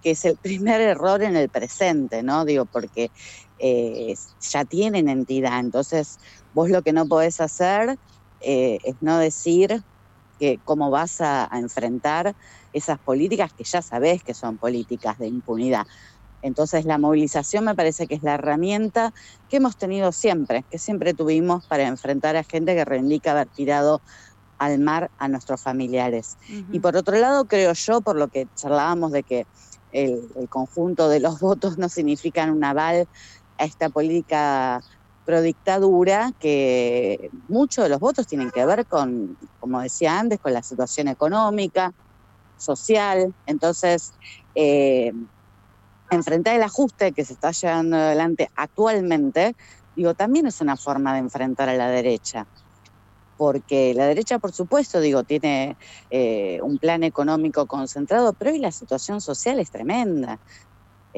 que 0.00 0.12
es 0.12 0.24
el 0.24 0.36
primer 0.36 0.80
error 0.80 1.22
en 1.22 1.34
el 1.36 1.48
presente, 1.48 2.22
¿no? 2.22 2.44
Digo, 2.44 2.66
porque 2.66 3.10
eh, 3.58 4.14
ya 4.40 4.64
tienen 4.64 5.08
entidad, 5.08 5.58
entonces 5.58 6.18
vos 6.52 6.70
lo 6.70 6.82
que 6.82 6.92
no 6.92 7.06
podés 7.06 7.40
hacer 7.40 7.98
eh, 8.40 8.78
es 8.84 8.94
no 9.00 9.18
decir 9.18 9.82
que 10.38 10.60
cómo 10.64 10.90
vas 10.90 11.20
a 11.20 11.48
enfrentar 11.52 12.36
esas 12.72 12.98
políticas 12.98 13.52
que 13.52 13.64
ya 13.64 13.82
sabés 13.82 14.22
que 14.22 14.34
son 14.34 14.58
políticas 14.58 15.18
de 15.18 15.28
impunidad. 15.28 15.86
Entonces 16.42 16.84
la 16.84 16.98
movilización 16.98 17.64
me 17.64 17.74
parece 17.74 18.06
que 18.06 18.14
es 18.14 18.22
la 18.22 18.34
herramienta 18.34 19.12
que 19.48 19.56
hemos 19.56 19.76
tenido 19.76 20.12
siempre, 20.12 20.64
que 20.70 20.78
siempre 20.78 21.14
tuvimos 21.14 21.66
para 21.66 21.86
enfrentar 21.86 22.36
a 22.36 22.44
gente 22.44 22.74
que 22.74 22.84
reivindica 22.84 23.32
haber 23.32 23.48
tirado 23.48 24.02
al 24.58 24.78
mar 24.78 25.10
a 25.18 25.28
nuestros 25.28 25.62
familiares. 25.62 26.36
Y 26.72 26.80
por 26.80 26.96
otro 26.96 27.16
lado, 27.16 27.46
creo 27.46 27.72
yo, 27.72 28.00
por 28.00 28.16
lo 28.16 28.28
que 28.28 28.48
charlábamos 28.54 29.12
de 29.12 29.22
que 29.22 29.46
el, 29.92 30.28
conjunto 30.48 31.08
de 31.08 31.20
los 31.20 31.40
votos 31.40 31.78
no 31.78 31.88
significan 31.88 32.50
un 32.50 32.64
aval 32.64 33.08
a 33.56 33.64
esta 33.64 33.88
política 33.88 34.80
prodictadura, 35.24 36.32
que 36.38 37.30
muchos 37.48 37.84
de 37.84 37.90
los 37.90 38.00
votos 38.00 38.26
tienen 38.26 38.50
que 38.50 38.64
ver 38.64 38.86
con, 38.86 39.36
como 39.60 39.80
decía 39.80 40.18
antes, 40.18 40.40
con 40.40 40.54
la 40.54 40.62
situación 40.62 41.08
económica, 41.08 41.92
social. 42.58 43.34
Entonces, 43.46 44.14
eh, 44.54 45.12
enfrentar 46.10 46.56
el 46.56 46.62
ajuste 46.62 47.12
que 47.12 47.24
se 47.24 47.34
está 47.34 47.52
llevando 47.52 47.96
adelante 47.96 48.48
actualmente, 48.54 49.54
digo, 49.94 50.14
también 50.14 50.46
es 50.46 50.60
una 50.60 50.76
forma 50.76 51.12
de 51.14 51.20
enfrentar 51.20 51.68
a 51.68 51.74
la 51.74 51.88
derecha. 51.90 52.46
porque 53.36 53.94
la 53.94 54.06
derecha, 54.06 54.38
por 54.40 54.52
supuesto, 54.52 55.00
digo, 55.00 55.24
tiene 55.24 55.76
eh, 56.10 56.60
un 56.62 56.78
plan 56.78 57.04
económico 57.04 57.66
concentrado, 57.68 58.34
pero 58.34 58.50
hoy 58.52 58.58
la 58.58 58.72
situación 58.72 59.20
social 59.20 59.60
es 59.60 59.70
tremenda. 59.70 60.38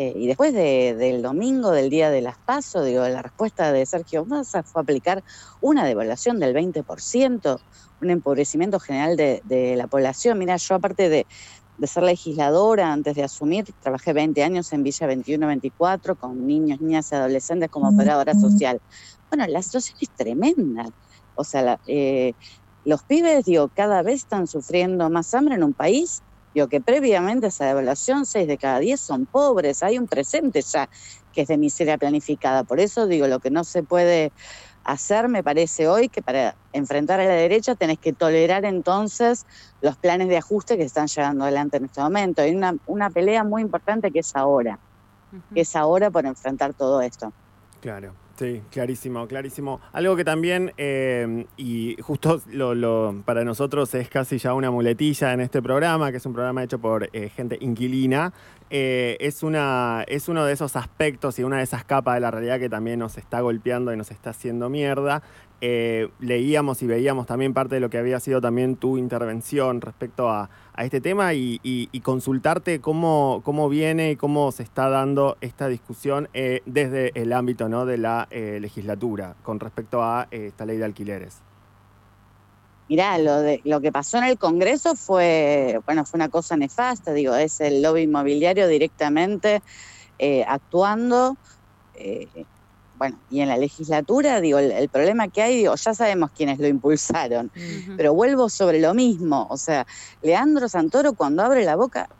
Eh, 0.00 0.14
y 0.16 0.26
después 0.28 0.54
del 0.54 1.21
domingo, 1.21 1.73
del 1.73 1.90
día 1.90 2.09
de 2.09 2.23
las 2.23 2.38
PASO, 2.38 2.85
digo, 2.85 3.07
la 3.07 3.21
respuesta 3.21 3.71
de 3.71 3.85
Sergio 3.85 4.25
Massa 4.25 4.62
fue 4.62 4.80
aplicar 4.80 5.23
una 5.61 5.85
devaluación 5.85 6.40
del 6.40 6.54
20%, 6.54 7.61
un 8.00 8.09
empobrecimiento 8.09 8.80
general 8.80 9.19
de, 9.19 9.75
la 9.76 9.88
población. 9.88 10.38
Mira, 10.38 10.57
yo 10.57 10.76
aparte 10.76 11.11
de, 11.11 11.26
ser 11.83 12.02
legisladora, 12.02 12.90
antes 12.90 13.14
de 13.14 13.25
asumir, 13.25 13.66
trabajé 13.83 14.14
20 14.14 14.42
años 14.42 14.73
en 14.73 14.85
Villa 14.85 15.07
21-24 15.07 16.16
con 16.16 16.47
niños, 16.47 16.80
niñas 16.80 17.12
y 17.12 17.16
adolescentes 17.16 17.69
como 17.69 17.90
operadora 17.90 18.33
social. 18.33 18.80
Bueno, 19.28 19.47
la 19.49 19.61
situación 19.61 19.99
es 20.00 20.09
tremenda. 20.16 20.87
O 21.35 21.45
sea, 21.45 21.78
eh, 21.87 22.33
los 22.87 23.02
pibes, 23.02 23.45
digo, 23.45 23.69
cada 23.69 24.00
vez 24.00 24.21
están 24.21 24.47
sufriendo 24.47 25.11
más 25.11 25.35
hambre 25.35 25.57
en 25.57 25.62
un 25.62 25.75
país, 25.75 26.23
digo, 26.54 26.69
que 26.69 26.80
previamente 26.80 27.47
a 27.47 27.49
esa 27.49 27.66
devaluación, 27.66 28.26
6 28.26 28.47
de 28.47 28.59
cada 28.59 28.78
10 28.78 29.00
son 29.00 29.26
pobres, 29.26 29.83
hay 29.83 29.99
un 29.99 30.07
presente 30.07 30.62
ya 30.62 30.88
que 31.33 31.42
es 31.42 31.49
de 31.49 31.59
miseria 31.59 31.99
planificada. 31.99 32.64
Por 32.64 32.80
eso 32.80 33.07
digo, 33.07 33.26
lo 33.26 33.38
que 33.40 33.50
no 33.50 33.64
se 33.64 33.83
puede 33.83 34.33
hacer, 34.85 35.28
me 35.28 35.42
parece 35.45 35.88
hoy, 35.88 36.09
que 36.09 36.23
para 36.23 36.57
enfrentar 36.73 37.21
a 37.21 37.25
la 37.25 37.35
derecha 37.35 37.75
tenés 37.75 37.99
que 37.99 38.12
tolerar 38.12 38.64
entonces 38.64 39.45
los 39.80 39.97
planes 39.97 40.28
de 40.28 40.38
ajuste 40.38 40.76
que 40.76 40.85
están 40.85 41.07
llevando 41.07 41.45
adelante 41.45 41.76
en 41.76 41.85
este 41.85 42.00
momento. 42.00 42.42
Hay 42.42 42.54
una, 42.54 42.75
una 42.87 43.11
pelea 43.11 43.45
muy 43.45 43.62
importante 43.62 44.11
que 44.11 44.21
es 44.21 44.35
ahora, 44.35 44.78
que 45.54 45.61
es 45.61 45.76
ahora 45.76 46.11
por 46.11 46.26
enfrentar 46.26 46.75
todo 46.75 47.00
esto. 47.00 47.33
Claro. 47.80 48.20
Sí, 48.40 48.62
clarísimo, 48.70 49.28
clarísimo. 49.28 49.82
Algo 49.92 50.16
que 50.16 50.25
también, 50.25 50.73
eh, 50.78 51.44
y 51.59 51.99
justo 52.00 52.40
lo, 52.50 53.23
para 53.26 53.44
nosotros 53.44 53.94
es 53.94 54.09
casi 54.09 54.38
ya 54.38 54.54
una 54.54 54.70
muletilla 54.70 55.35
en 55.35 55.42
este 55.42 55.61
programa, 55.61 56.11
que 56.11 56.16
es 56.16 56.25
un 56.25 56.32
programa 56.32 56.64
hecho 56.64 56.78
por 56.78 57.11
eh, 57.12 57.28
gente 57.28 57.59
inquilina, 57.61 58.32
eh, 58.70 59.18
es, 59.20 59.42
una, 59.42 60.06
es 60.09 60.26
uno 60.30 60.47
de 60.47 60.54
esos 60.54 60.75
aspectos 60.76 61.38
y 61.38 61.42
una 61.42 61.59
de 61.59 61.64
esas 61.64 61.85
capas 61.85 62.14
de 62.14 62.20
la 62.20 62.30
realidad 62.30 62.59
que 62.59 62.70
también 62.70 62.99
nos 63.00 63.18
está 63.18 63.42
golpeando 63.42 63.92
y 63.92 63.99
nos 63.99 64.11
está 64.11 64.30
haciendo 64.30 64.70
mierda. 64.70 65.23
Leíamos 65.61 66.83
y 66.83 66.87
veíamos 66.87 67.26
también 67.26 67.52
parte 67.52 67.75
de 67.75 67.81
lo 67.81 67.90
que 67.90 67.99
había 67.99 68.19
sido 68.21 68.40
también 68.40 68.76
tu 68.76 68.97
intervención 68.97 69.81
respecto 69.81 70.31
a, 70.31 70.49
este 70.85 71.00
tema 71.00 71.35
y, 71.35 71.88
consultarte 72.02 72.81
cómo, 72.81 73.43
cómo 73.45 73.69
viene 73.69 74.12
y 74.12 74.17
cómo 74.17 74.50
se 74.52 74.62
está 74.62 74.88
dando 74.88 75.37
esta 75.40 75.69
discusión 75.69 76.29
eh, 76.33 76.62
desde 76.67 77.12
el 77.21 77.33
ámbito 77.33 77.69
¿no? 77.69 77.87
de 77.87 77.99
la 77.99 78.26
eh, 78.31 78.59
legislatura 78.61 79.37
con 79.43 79.61
respecto 79.61 80.02
a 80.02 80.29
eh, 80.31 80.47
esta 80.49 80.64
ley 80.64 80.79
de 80.79 80.85
alquileres. 80.85 81.38
Mirá, 82.88 83.19
lo, 83.19 83.40
de, 83.40 83.61
lo 83.64 83.81
que 83.81 83.93
pasó 83.93 84.19
en 84.19 84.25
el 84.25 84.38
Congreso 84.38 84.97
fue, 84.97 85.81
bueno, 85.87 86.05
fue 86.05 86.19
una 86.19 86.29
cosa 86.29 86.57
nefasta, 86.57 87.12
digo, 87.12 87.35
es 87.37 87.61
el 87.61 87.83
lobby 87.83 88.02
inmobiliario 88.02 88.67
directamente 88.67 89.62
actuando 90.47 91.37
bueno, 93.00 93.19
y 93.30 93.40
en 93.40 93.49
la 93.49 93.57
legislatura, 93.57 94.42
digo, 94.42 94.59
el, 94.59 94.90
problema 94.90 95.26
que 95.28 95.40
hay, 95.40 95.57
digo, 95.57 95.75
ya 95.75 95.95
sabemos 95.95 96.33
quiénes 96.33 96.59
lo 96.59 96.69
impulsaron, 96.69 97.50
pero 97.97 98.12
vuelvo 98.12 98.50
sobre 98.50 98.78
lo 98.78 98.92
mismo, 98.92 99.47
o 99.49 99.57
sea, 99.57 99.87
Leandro 100.21 100.69
Santoro 100.69 101.14
cuando 101.14 101.42
abre 101.42 101.64
la 101.64 101.76
boca 101.76 102.11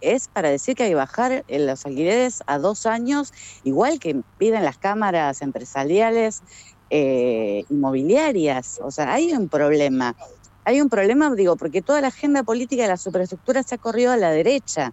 es 0.00 0.28
para 0.28 0.48
decir 0.48 0.76
que 0.76 0.84
hay 0.84 0.88
que 0.88 0.94
bajar 0.94 1.44
los 1.46 1.84
alquileres 1.84 2.42
a 2.46 2.56
dos 2.56 2.86
años, 2.86 3.34
igual 3.64 3.98
que 3.98 4.22
piden 4.38 4.64
las 4.64 4.78
cámaras 4.78 5.42
empresariales 5.42 6.42
eh, 6.88 7.64
inmobiliarias, 7.68 8.80
o 8.82 8.90
sea, 8.90 9.12
hay 9.12 9.34
un 9.34 9.46
problema. 9.50 10.16
Hay 10.64 10.80
un 10.80 10.88
problema, 10.90 11.34
digo, 11.34 11.56
porque 11.56 11.82
toda 11.82 12.00
la 12.00 12.08
agenda 12.08 12.44
política 12.44 12.82
de 12.82 12.88
la 12.88 12.96
superestructura 12.98 13.62
se 13.62 13.74
ha 13.74 13.78
corrido 13.78 14.12
a 14.12 14.16
la 14.16 14.30
derecha. 14.30 14.92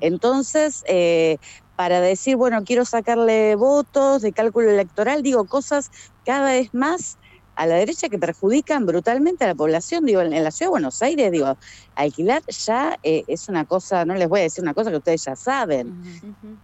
Entonces, 0.00 0.84
eh, 0.86 1.38
para 1.76 2.00
decir, 2.00 2.36
bueno, 2.36 2.64
quiero 2.64 2.84
sacarle 2.84 3.54
votos 3.54 4.22
de 4.22 4.32
cálculo 4.32 4.70
electoral, 4.70 5.22
digo, 5.22 5.44
cosas 5.44 5.90
cada 6.24 6.46
vez 6.52 6.72
más 6.72 7.18
a 7.56 7.66
la 7.66 7.76
derecha 7.76 8.08
que 8.08 8.18
perjudican 8.18 8.84
brutalmente 8.86 9.44
a 9.44 9.48
la 9.48 9.54
población. 9.54 10.04
Digo, 10.04 10.20
en, 10.20 10.30
la 10.30 10.50
ciudad 10.50 10.68
de 10.68 10.72
Buenos 10.72 11.02
Aires, 11.02 11.32
digo, 11.32 11.56
alquilar 11.94 12.42
ya 12.46 12.98
eh, 13.02 13.24
es 13.26 13.48
una 13.48 13.64
cosa, 13.64 14.04
no 14.04 14.14
les 14.14 14.28
voy 14.28 14.40
a 14.40 14.42
decir 14.44 14.62
una 14.62 14.74
cosa 14.74 14.90
que 14.90 14.98
ustedes 14.98 15.24
ya 15.24 15.36
saben, 15.36 16.02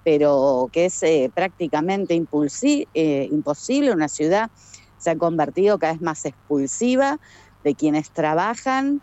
pero 0.05 0.69
que 0.71 0.87
es 0.87 1.03
eh, 1.03 1.31
prácticamente 1.35 2.15
eh, 2.15 3.29
imposible. 3.31 3.93
Una 3.93 4.09
ciudad 4.09 4.51
se 4.99 5.11
ha 5.11 5.17
convertido 5.17 5.79
cada 5.79 5.95
vez 5.95 6.03
más 6.03 6.25
expulsiva 6.27 7.19
de 7.65 7.75
quienes 7.75 8.11
trabajan 8.11 9.01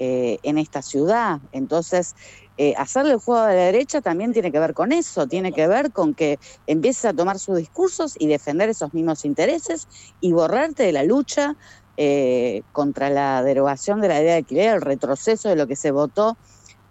en 0.00 0.58
esta 0.58 0.80
ciudad. 0.80 1.40
Entonces, 1.50 2.14
eh, 2.60 2.74
hacerle 2.76 3.12
el 3.12 3.18
juego 3.18 3.40
a 3.40 3.46
la 3.46 3.54
derecha 3.54 4.00
también 4.00 4.32
tiene 4.32 4.50
que 4.50 4.58
ver 4.58 4.74
con 4.74 4.90
eso, 4.90 5.28
tiene 5.28 5.52
que 5.52 5.68
ver 5.68 5.92
con 5.92 6.12
que 6.12 6.40
empieces 6.66 7.04
a 7.04 7.12
tomar 7.12 7.38
sus 7.38 7.56
discursos 7.56 8.16
y 8.18 8.26
defender 8.26 8.68
esos 8.68 8.92
mismos 8.92 9.24
intereses 9.24 9.86
y 10.20 10.32
borrarte 10.32 10.82
de 10.82 10.90
la 10.90 11.04
lucha 11.04 11.56
eh, 11.96 12.62
contra 12.72 13.10
la 13.10 13.44
derogación 13.44 14.00
de 14.00 14.08
la 14.08 14.20
idea 14.20 14.32
de 14.32 14.38
alquiler, 14.38 14.74
el 14.74 14.82
retroceso 14.82 15.48
de 15.48 15.54
lo 15.54 15.68
que 15.68 15.76
se 15.76 15.92
votó 15.92 16.36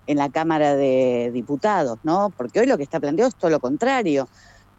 en 0.05 0.19
la 0.19 0.29
Cámara 0.29 0.74
de 0.74 1.31
Diputados, 1.33 2.00
¿no? 2.03 2.31
Porque 2.38 2.62
hoy 2.62 2.65
lo 2.65 2.77
que 2.77 2.83
está 2.83 3.01
planteado 3.01 3.27
es 3.27 3.36
todo 3.36 3.51
lo 3.51 3.59
contrario. 3.59 4.29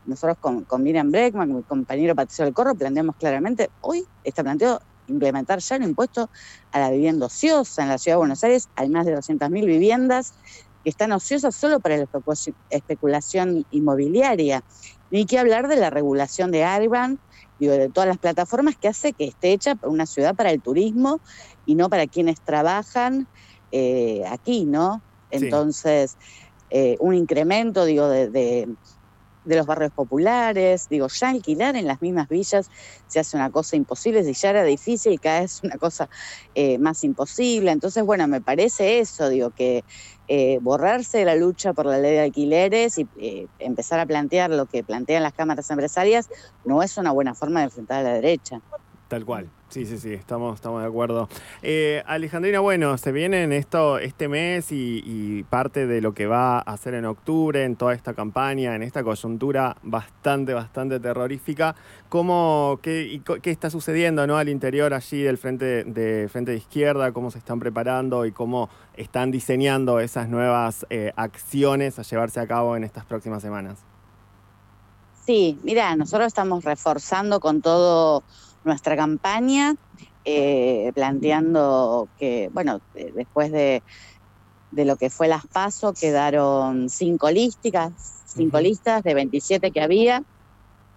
Nosotros 0.06 0.38
con, 0.40 0.64
con 0.64 0.82
Miriam 0.82 1.10
Breckman, 1.10 1.54
mi 1.54 1.62
compañero 1.64 2.14
Patricio 2.14 2.46
del 2.46 2.54
Corro, 2.54 2.74
planteamos 2.74 3.16
claramente, 3.16 3.68
hoy 3.82 4.06
está 4.24 4.42
planteado 4.42 4.80
implementar 5.08 5.58
ya 5.58 5.76
el 5.76 5.82
impuesto 5.82 6.30
a 6.72 6.78
la 6.80 6.90
vivienda 6.90 7.26
ociosa 7.26 7.82
en 7.82 7.88
la 7.88 7.98
Ciudad 7.98 8.16
de 8.16 8.18
Buenos 8.18 8.44
Aires. 8.44 8.68
Hay 8.76 8.88
más 8.88 9.06
de 9.06 9.16
200.000 9.16 9.66
viviendas 9.66 10.34
que 10.88 10.90
están 10.90 11.12
ociosas 11.12 11.54
solo 11.54 11.80
para 11.80 11.98
la 11.98 12.06
especulación 12.70 13.66
inmobiliaria. 13.70 14.64
Ni 15.10 15.26
que 15.26 15.38
hablar 15.38 15.68
de 15.68 15.76
la 15.76 15.90
regulación 15.90 16.50
de 16.50 16.64
Airbnb 16.64 17.18
y 17.58 17.66
de 17.66 17.90
todas 17.90 18.08
las 18.08 18.16
plataformas 18.16 18.74
que 18.80 18.88
hace 18.88 19.12
que 19.12 19.26
esté 19.26 19.52
hecha 19.52 19.74
una 19.82 20.06
ciudad 20.06 20.34
para 20.34 20.50
el 20.50 20.62
turismo 20.62 21.20
y 21.66 21.74
no 21.74 21.90
para 21.90 22.06
quienes 22.06 22.40
trabajan 22.40 23.28
eh, 23.70 24.22
aquí, 24.30 24.64
¿no? 24.64 25.02
Entonces, 25.30 26.16
eh, 26.70 26.96
un 27.00 27.14
incremento, 27.14 27.84
digo, 27.84 28.08
de 28.08 28.30
de 28.30 28.66
los 29.56 29.66
barrios 29.66 29.92
populares, 29.92 30.86
digo, 30.88 31.06
ya 31.08 31.30
alquilar 31.30 31.76
en 31.76 31.86
las 31.86 32.00
mismas 32.00 32.28
villas 32.28 32.68
se 33.06 33.20
hace 33.20 33.36
una 33.36 33.50
cosa 33.50 33.76
imposible, 33.76 34.24
si 34.24 34.34
ya 34.34 34.50
era 34.50 34.64
difícil, 34.64 35.18
cada 35.20 35.40
vez 35.40 35.54
es 35.54 35.62
una 35.62 35.76
cosa 35.78 36.08
eh, 36.54 36.78
más 36.78 37.02
imposible. 37.04 37.70
Entonces, 37.70 38.04
bueno, 38.04 38.26
me 38.28 38.40
parece 38.42 38.98
eso, 39.00 39.28
digo, 39.28 39.50
que 39.52 39.82
eh, 40.26 40.58
borrarse 40.60 41.18
de 41.18 41.24
la 41.24 41.34
lucha 41.36 41.72
por 41.74 41.86
la 41.86 41.98
ley 41.98 42.12
de 42.12 42.20
alquileres 42.20 42.98
y 42.98 43.08
eh, 43.16 43.48
empezar 43.58 44.00
a 44.00 44.06
plantear 44.06 44.50
lo 44.50 44.66
que 44.66 44.84
plantean 44.84 45.22
las 45.22 45.32
cámaras 45.32 45.70
empresarias 45.70 46.28
no 46.64 46.82
es 46.82 46.96
una 46.96 47.12
buena 47.12 47.34
forma 47.34 47.60
de 47.60 47.64
enfrentar 47.66 48.00
a 48.00 48.02
la 48.10 48.14
derecha. 48.14 48.60
Tal 49.08 49.24
cual. 49.24 49.48
Sí, 49.70 49.86
sí, 49.86 49.98
sí, 49.98 50.12
estamos, 50.12 50.54
estamos 50.54 50.82
de 50.82 50.88
acuerdo. 50.88 51.30
Eh, 51.62 52.02
Alejandrina, 52.06 52.60
bueno, 52.60 52.96
se 52.98 53.10
viene 53.10 53.42
en 53.42 53.52
esto 53.52 53.98
este 53.98 54.28
mes 54.28 54.70
y, 54.70 55.44
parte 55.48 55.86
de 55.86 56.02
lo 56.02 56.12
que 56.12 56.26
va 56.26 56.58
a 56.58 56.60
hacer 56.60 56.92
en 56.92 57.06
octubre, 57.06 57.64
en 57.64 57.76
toda 57.76 57.94
esta 57.94 58.12
campaña, 58.12 58.74
en 58.74 58.82
esta 58.82 59.02
coyuntura 59.02 59.78
bastante, 59.82 60.52
bastante 60.52 61.00
terrorífica. 61.00 61.74
¿Cómo, 62.10 62.80
qué, 62.82 63.22
qué 63.42 63.50
está 63.50 63.70
sucediendo 63.70 64.26
¿no? 64.26 64.36
al 64.36 64.50
interior 64.50 64.92
allí 64.92 65.22
del 65.22 65.38
frente 65.38 65.84
de, 65.84 66.28
frente 66.28 66.50
de 66.50 66.58
izquierda? 66.58 67.12
¿Cómo 67.12 67.30
se 67.30 67.38
están 67.38 67.60
preparando 67.60 68.26
y 68.26 68.32
cómo 68.32 68.68
están 68.94 69.30
diseñando 69.30 70.00
esas 70.00 70.28
nuevas 70.28 70.86
eh, 70.90 71.12
acciones 71.16 71.98
a 71.98 72.02
llevarse 72.02 72.40
a 72.40 72.46
cabo 72.46 72.76
en 72.76 72.84
estas 72.84 73.06
próximas 73.06 73.40
semanas? 73.40 73.84
Sí, 75.28 75.58
mira, 75.62 75.94
nosotros 75.94 76.26
estamos 76.26 76.64
reforzando 76.64 77.38
con 77.38 77.60
todo 77.60 78.22
nuestra 78.64 78.96
campaña, 78.96 79.74
eh, 80.24 80.92
planteando 80.94 82.08
que, 82.18 82.50
bueno, 82.52 82.80
después 83.14 83.50
de, 83.50 83.82
lo 84.72 84.96
que 84.96 85.10
fue 85.10 85.28
las 85.28 85.46
PASO, 85.46 85.94
quedaron 85.94 86.90
cinco 86.90 87.30
listas, 87.30 87.92
cinco 88.26 88.60
listas 88.60 89.02
de 89.02 89.14
27 89.14 89.70
que 89.70 89.80
había. 89.80 90.22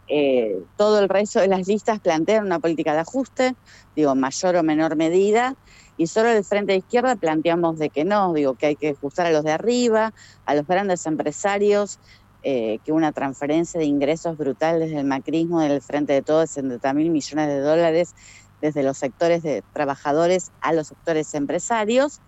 Eh, 0.08 0.62
todo 0.76 1.00
el 1.00 1.08
resto 1.08 1.40
de 1.40 1.48
las 1.48 1.68
listas 1.68 2.02
plantean 2.02 2.46
una 2.46 2.60
política 2.60 2.94
de 2.94 3.00
ajuste, 3.00 3.56
digo, 3.96 4.14
mayor 4.16 4.58
o 4.58 4.64
menor 4.64 4.98
medida, 4.98 5.56
y 5.96 6.08
solo 6.08 6.30
el 6.30 6.44
Frente 6.44 6.74
de 6.74 6.80
Izquierda 6.80 7.16
planteamos 7.16 7.78
de 7.78 7.90
que 7.90 8.04
no, 8.04 8.34
digo, 8.34 8.56
que 8.56 8.66
hay 8.66 8.76
que 8.76 8.90
ajustar 8.90 9.28
a 9.28 9.32
los 9.32 9.44
de 9.44 9.52
arriba, 9.52 10.14
a 10.46 10.56
los 10.56 10.68
grandes 10.68 11.06
empresarios, 11.06 12.00
eh, 12.44 12.80
que 12.84 12.92
una 12.92 13.12
transferencia 13.12 13.80
de 13.80 13.86
ingresos 13.86 14.38
brutal 14.38 14.80
desde 14.80 15.00
el 15.00 15.06
macrismo 15.06 15.62
del 15.62 15.82
frente 15.82 16.14
de 16.14 16.22
todos, 16.22 16.50
60 16.52 16.94
mil 16.94 17.12
millones 17.12 17.48
de 17.48 17.60
dólares 17.60 18.16
desde 18.62 18.84
los 18.84 18.98
sectores 18.98 19.44
de 19.44 19.64
trabajadores 19.74 20.52
a 20.62 20.74
los 20.74 20.88
sectores 20.88 21.34
empresarios 21.34 22.20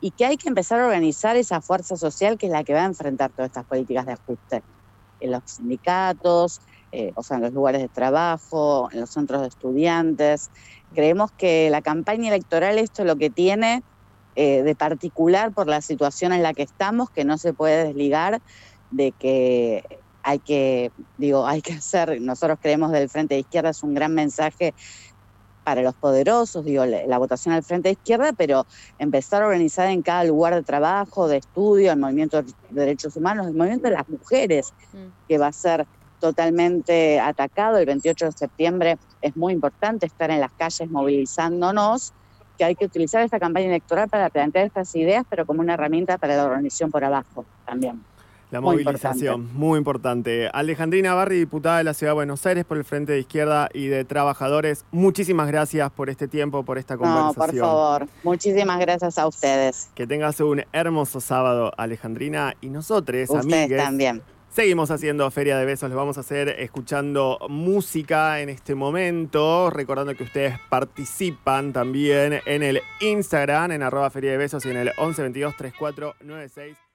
y 0.00 0.10
que 0.10 0.26
hay 0.26 0.36
que 0.36 0.48
empezar 0.48 0.80
a 0.80 0.86
organizar 0.86 1.36
esa 1.36 1.60
fuerza 1.60 1.96
social 1.96 2.38
que 2.38 2.46
es 2.46 2.52
la 2.52 2.64
que 2.64 2.74
va 2.74 2.82
a 2.82 2.86
enfrentar 2.86 3.30
todas 3.30 3.50
estas 3.50 3.64
políticas 3.64 4.06
de 4.06 4.12
ajuste. 4.12 4.62
En 5.20 5.30
los 5.30 5.42
sindicatos, 5.46 6.60
eh, 6.90 7.12
o 7.14 7.22
sea, 7.22 7.36
en 7.36 7.44
los 7.44 7.52
lugares 7.52 7.80
de 7.80 7.88
trabajo, 7.88 8.88
en 8.92 9.00
los 9.00 9.10
centros 9.10 9.42
de 9.42 9.48
estudiantes. 9.48 10.50
Creemos 10.92 11.30
que 11.32 11.70
la 11.70 11.82
campaña 11.82 12.28
electoral 12.28 12.78
esto 12.78 13.02
es 13.02 13.06
lo 13.06 13.16
que 13.16 13.30
tiene 13.30 13.82
eh, 14.34 14.62
de 14.62 14.74
particular 14.74 15.52
por 15.52 15.68
la 15.68 15.82
situación 15.82 16.32
en 16.32 16.42
la 16.42 16.52
que 16.52 16.62
estamos, 16.62 17.10
que 17.10 17.24
no 17.24 17.38
se 17.38 17.54
puede 17.54 17.84
desligar 17.84 18.42
de 18.92 19.12
que 19.12 20.00
hay 20.22 20.38
que, 20.38 20.92
digo, 21.18 21.46
hay 21.46 21.60
que 21.60 21.72
hacer, 21.72 22.20
nosotros 22.20 22.58
creemos 22.62 22.92
del 22.92 23.08
Frente 23.08 23.34
de 23.34 23.40
Izquierda 23.40 23.70
es 23.70 23.82
un 23.82 23.94
gran 23.94 24.14
mensaje 24.14 24.72
para 25.64 25.82
los 25.82 25.94
poderosos, 25.94 26.64
digo, 26.64 26.84
la, 26.84 27.18
votación 27.18 27.54
al 27.54 27.62
Frente 27.62 27.88
de 27.88 27.92
Izquierda, 27.92 28.32
pero 28.32 28.66
empezar 28.98 29.42
a 29.42 29.46
organizar 29.46 29.88
en 29.88 30.02
cada 30.02 30.24
lugar 30.24 30.54
de 30.54 30.62
trabajo, 30.62 31.28
de 31.28 31.38
estudio, 31.38 31.92
el 31.92 31.98
movimiento 31.98 32.42
de 32.42 32.52
derechos 32.70 33.16
humanos, 33.16 33.46
el 33.46 33.54
movimiento 33.54 33.88
de 33.88 33.94
las 33.94 34.08
mujeres, 34.08 34.72
mm. 34.92 35.28
que 35.28 35.38
va 35.38 35.48
a 35.48 35.52
ser 35.52 35.86
totalmente 36.20 37.20
atacado 37.20 37.78
el 37.78 37.86
28 37.86 38.26
de 38.26 38.32
septiembre. 38.32 38.98
Es 39.20 39.36
muy 39.36 39.52
importante 39.52 40.06
estar 40.06 40.30
en 40.30 40.40
las 40.40 40.52
calles 40.52 40.90
movilizándonos, 40.90 42.12
que 42.58 42.64
hay 42.64 42.74
que 42.74 42.84
utilizar 42.84 43.22
esta 43.22 43.40
campaña 43.40 43.66
electoral 43.66 44.08
para 44.08 44.30
plantear 44.30 44.66
estas 44.66 44.94
ideas, 44.94 45.24
pero 45.28 45.46
como 45.46 45.60
una 45.60 45.74
herramienta 45.74 46.18
para 46.18 46.36
la 46.36 46.44
organización 46.44 46.90
por 46.90 47.04
abajo 47.04 47.44
también. 47.64 48.02
La 48.52 48.60
movilización, 48.60 49.48
muy 49.54 49.78
importante. 49.78 50.50
Alejandrina 50.52 51.14
Barri, 51.14 51.38
diputada 51.38 51.78
de 51.78 51.84
la 51.84 51.94
Ciudad 51.94 52.10
de 52.10 52.16
Buenos 52.16 52.44
Aires 52.44 52.66
por 52.66 52.76
el 52.76 52.84
Frente 52.84 53.12
de 53.12 53.20
Izquierda 53.20 53.70
y 53.72 53.86
de 53.86 54.04
Trabajadores, 54.04 54.84
muchísimas 54.90 55.48
gracias 55.48 55.90
por 55.90 56.10
este 56.10 56.28
tiempo, 56.28 56.62
por 56.62 56.76
esta 56.76 56.98
conversación. 56.98 57.34
No, 57.34 57.46
por 57.46 57.58
favor, 57.58 58.08
muchísimas 58.22 58.78
gracias 58.78 59.16
a 59.16 59.26
ustedes. 59.26 59.88
Que 59.94 60.06
tengas 60.06 60.38
un 60.40 60.64
hermoso 60.70 61.22
sábado, 61.22 61.72
Alejandrina, 61.78 62.54
y 62.60 62.68
nosotros, 62.68 63.30
ustedes 63.30 63.74
también. 63.74 64.20
Seguimos 64.50 64.90
haciendo 64.90 65.30
Feria 65.30 65.56
de 65.56 65.64
Besos, 65.64 65.88
les 65.88 65.96
vamos 65.96 66.18
a 66.18 66.20
hacer 66.20 66.50
escuchando 66.58 67.38
música 67.48 68.38
en 68.40 68.50
este 68.50 68.74
momento, 68.74 69.70
recordando 69.70 70.14
que 70.14 70.24
ustedes 70.24 70.58
participan 70.68 71.72
también 71.72 72.42
en 72.44 72.62
el 72.62 72.82
Instagram, 73.00 73.72
en 73.72 73.82
arroba 73.82 74.10
Feria 74.10 74.32
de 74.32 74.36
Besos 74.36 74.66
y 74.66 74.68
en 74.68 74.76
el 74.76 74.92
11 74.98 75.22
22 75.22 75.56
34 75.56 76.16
96 76.20 76.91